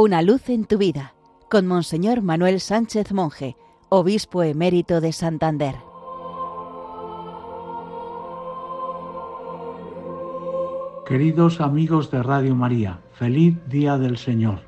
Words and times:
Una 0.00 0.22
luz 0.22 0.48
en 0.48 0.64
tu 0.64 0.78
vida 0.78 1.14
con 1.50 1.66
Monseñor 1.66 2.22
Manuel 2.22 2.60
Sánchez 2.60 3.12
Monje, 3.12 3.56
obispo 3.88 4.44
emérito 4.44 5.00
de 5.00 5.10
Santander. 5.10 5.74
Queridos 11.04 11.60
amigos 11.60 12.12
de 12.12 12.22
Radio 12.22 12.54
María, 12.54 13.00
feliz 13.14 13.56
día 13.68 13.98
del 13.98 14.18
Señor. 14.18 14.60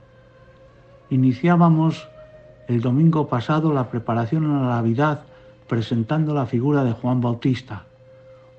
Iniciábamos 1.10 2.08
el 2.66 2.80
domingo 2.80 3.28
pasado 3.28 3.72
la 3.72 3.88
preparación 3.88 4.46
a 4.46 4.62
la 4.62 4.74
Navidad 4.74 5.26
presentando 5.68 6.34
la 6.34 6.46
figura 6.46 6.82
de 6.82 6.90
Juan 6.90 7.20
Bautista. 7.20 7.86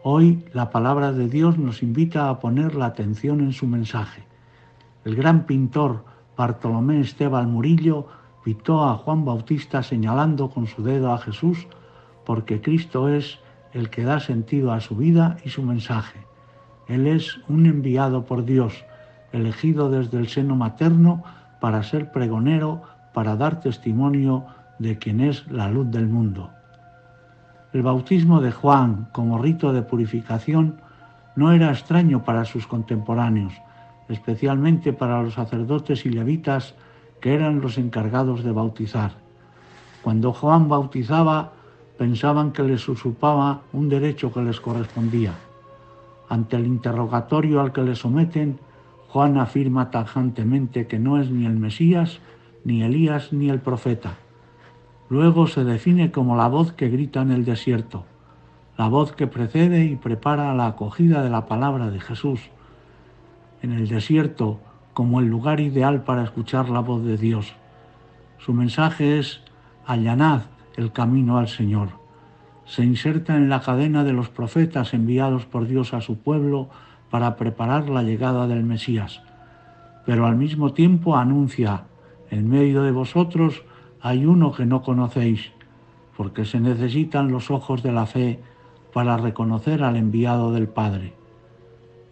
Hoy 0.03 0.45
la 0.53 0.69
palabra 0.69 1.11
de 1.11 1.27
Dios 1.27 1.57
nos 1.57 1.83
invita 1.83 2.29
a 2.29 2.39
poner 2.39 2.75
la 2.75 2.85
atención 2.85 3.41
en 3.41 3.51
su 3.51 3.67
mensaje. 3.67 4.23
El 5.03 5.17
gran 5.17 5.45
pintor 5.45 6.09
Bartolomé 6.38 7.02
Esteban 7.02 7.52
Murillo 7.52 8.08
pintó 8.44 8.84
a 8.84 8.95
Juan 8.95 9.26
Bautista 9.26 9.84
señalando 9.84 10.49
con 10.49 10.67
su 10.67 10.84
dedo 10.84 11.12
a 11.12 11.17
Jesús 11.17 11.67
porque 12.26 12.62
Cristo 12.62 13.09
es 13.09 13.40
el 13.73 13.90
que 13.90 14.04
da 14.04 14.20
sentido 14.20 14.71
a 14.71 14.81
su 14.81 14.95
vida 14.95 15.38
y 15.44 15.49
su 15.49 15.63
mensaje. 15.63 16.20
Él 16.88 17.07
es 17.07 17.40
un 17.48 17.66
enviado 17.66 18.26
por 18.26 18.44
Dios, 18.44 18.84
elegido 19.31 19.90
desde 19.90 20.17
el 20.17 20.27
seno 20.27 20.55
materno 20.55 21.23
para 21.59 21.84
ser 21.84 22.12
pregonero, 22.12 22.82
para 23.13 23.35
dar 23.35 23.59
testimonio 23.59 24.45
de 24.79 24.98
quien 24.98 25.21
es 25.21 25.48
la 25.49 25.70
luz 25.70 25.90
del 25.91 26.07
mundo. 26.07 26.49
El 27.71 27.84
bautismo 27.84 28.41
de 28.41 28.52
Juan 28.52 29.07
como 29.13 29.38
rito 29.38 29.71
de 29.71 29.82
purificación 29.82 30.82
no 31.35 31.54
era 31.54 31.71
extraño 31.71 32.23
para 32.23 32.43
sus 32.43 32.68
contemporáneos, 32.68 33.54
especialmente 34.10 34.94
para 34.94 35.22
los 35.22 35.36
sacerdotes 35.36 36.05
y 36.05 36.10
levitas 36.10 36.76
que 37.20 37.34
eran 37.34 37.62
los 37.62 37.77
encargados 37.77 38.43
de 38.43 38.52
bautizar. 38.52 39.13
Cuando 40.02 40.34
Juan 40.34 40.68
bautizaba, 40.68 41.54
pensaban 41.98 42.52
que 42.52 42.63
les 42.63 42.88
usurpaba 42.90 43.62
un 43.74 43.88
derecho 43.88 44.34
que 44.34 44.41
les 44.41 44.60
correspondía. 44.60 45.34
Ante 46.30 46.55
el 46.55 46.66
interrogatorio 46.66 47.62
al 47.62 47.71
que 47.71 47.84
le 47.84 47.96
someten, 47.96 48.60
Juan 49.10 49.38
afirma 49.38 49.91
tajantemente 49.91 50.88
que 50.88 50.98
no 50.98 51.20
es 51.20 51.30
ni 51.30 51.46
el 51.46 51.58
Mesías, 51.58 52.20
ni 52.63 52.82
Elías, 52.82 53.34
ni 53.34 53.49
el 53.49 53.60
profeta. 53.60 54.18
Luego 55.10 55.48
se 55.48 55.63
define 55.65 56.12
como 56.12 56.38
la 56.38 56.48
voz 56.48 56.71
que 56.71 56.88
grita 56.90 57.21
en 57.21 57.32
el 57.32 57.43
desierto, 57.43 58.05
la 58.77 58.88
voz 58.88 59.12
que 59.12 59.27
precede 59.27 59.84
y 59.84 59.98
prepara 59.98 60.55
la 60.55 60.68
acogida 60.68 61.21
de 61.21 61.30
la 61.30 61.46
palabra 61.46 61.91
de 61.91 61.99
Jesús, 61.99 62.49
en 63.62 63.71
el 63.73 63.87
desierto 63.87 64.59
como 64.94 65.19
el 65.19 65.28
lugar 65.28 65.59
ideal 65.59 66.03
para 66.03 66.23
escuchar 66.23 66.69
la 66.69 66.79
voz 66.79 67.03
de 67.03 67.17
Dios. 67.17 67.53
Su 68.38 68.53
mensaje 68.53 69.19
es 69.19 69.41
allanad 69.85 70.44
el 70.75 70.91
camino 70.91 71.38
al 71.38 71.47
Señor. 71.47 71.90
Se 72.66 72.84
inserta 72.84 73.35
en 73.35 73.50
la 73.50 73.62
cadena 73.62 74.03
de 74.03 74.13
los 74.13 74.29
profetas 74.29 74.94
enviados 74.94 75.45
por 75.45 75.68
Dios 75.68 75.94
a 75.94 76.01
su 76.01 76.18
pueblo 76.18 76.69
para 77.09 77.35
preparar 77.35 77.90
la 77.90 78.03
llegada 78.03 78.47
del 78.47 78.63
Mesías, 78.63 79.22
pero 80.06 80.25
al 80.25 80.38
mismo 80.38 80.73
tiempo 80.73 81.18
anuncia, 81.18 81.84
en 82.29 82.50
medio 82.50 82.84
de 82.84 82.91
vosotros 82.91 83.63
hay 84.01 84.25
uno 84.25 84.53
que 84.53 84.66
no 84.66 84.81
conocéis, 84.81 85.51
porque 86.16 86.46
se 86.46 86.59
necesitan 86.59 87.31
los 87.31 87.51
ojos 87.51 87.84
de 87.84 87.91
la 87.91 88.06
fe 88.06 88.40
para 88.94 89.18
reconocer 89.18 89.84
al 89.84 89.97
enviado 89.97 90.51
del 90.51 90.68
Padre. 90.68 91.13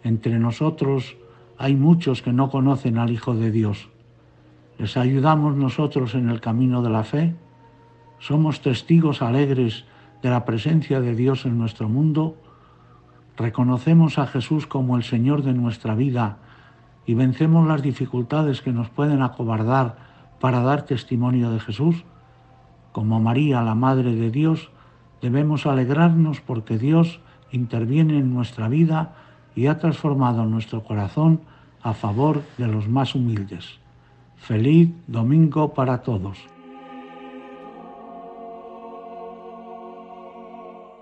Entre 0.04 0.38
nosotros 0.38 1.16
hay 1.60 1.76
muchos 1.76 2.22
que 2.22 2.32
no 2.32 2.48
conocen 2.48 2.96
al 2.96 3.10
Hijo 3.10 3.34
de 3.34 3.50
Dios. 3.50 3.90
¿Les 4.78 4.96
ayudamos 4.96 5.54
nosotros 5.56 6.14
en 6.14 6.30
el 6.30 6.40
camino 6.40 6.80
de 6.80 6.88
la 6.88 7.04
fe? 7.04 7.34
¿Somos 8.18 8.62
testigos 8.62 9.20
alegres 9.20 9.84
de 10.22 10.30
la 10.30 10.46
presencia 10.46 11.02
de 11.02 11.14
Dios 11.14 11.44
en 11.44 11.58
nuestro 11.58 11.86
mundo? 11.90 12.38
¿Reconocemos 13.36 14.18
a 14.18 14.26
Jesús 14.26 14.66
como 14.66 14.96
el 14.96 15.02
Señor 15.02 15.42
de 15.42 15.52
nuestra 15.52 15.94
vida 15.94 16.38
y 17.04 17.12
vencemos 17.12 17.68
las 17.68 17.82
dificultades 17.82 18.62
que 18.62 18.72
nos 18.72 18.88
pueden 18.88 19.20
acobardar 19.20 19.98
para 20.40 20.60
dar 20.60 20.86
testimonio 20.86 21.50
de 21.50 21.60
Jesús? 21.60 22.06
Como 22.92 23.20
María, 23.20 23.60
la 23.60 23.74
Madre 23.74 24.14
de 24.14 24.30
Dios, 24.30 24.70
debemos 25.20 25.66
alegrarnos 25.66 26.40
porque 26.40 26.78
Dios 26.78 27.20
interviene 27.52 28.16
en 28.16 28.32
nuestra 28.32 28.66
vida 28.70 29.19
y 29.54 29.66
ha 29.66 29.78
transformado 29.78 30.44
nuestro 30.44 30.82
corazón 30.84 31.40
a 31.82 31.94
favor 31.94 32.42
de 32.58 32.66
los 32.66 32.88
más 32.88 33.14
humildes. 33.14 33.78
Feliz 34.36 34.90
domingo 35.06 35.74
para 35.74 36.02
todos. 36.02 36.38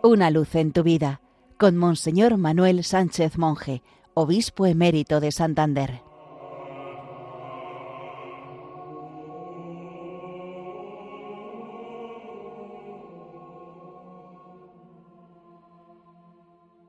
Una 0.02 0.30
luz 0.30 0.54
en 0.54 0.72
tu 0.72 0.82
vida 0.82 1.20
con 1.58 1.76
Monseñor 1.76 2.36
Manuel 2.36 2.84
Sánchez 2.84 3.36
Monje, 3.36 3.82
obispo 4.14 4.64
emérito 4.64 5.18
de 5.18 5.32
Santander. 5.32 6.07